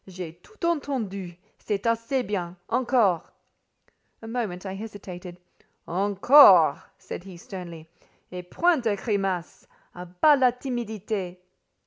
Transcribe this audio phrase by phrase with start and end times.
[0.07, 1.37] "J'ai tout entendu.
[1.59, 2.57] C'est assez bien.
[2.69, 3.31] Encore!"
[4.23, 5.37] A moment I hesitated.
[5.85, 7.87] "Encore!" said he sternly.
[8.31, 9.67] "Et point de grimaces!
[9.93, 11.37] A bas la timidité!"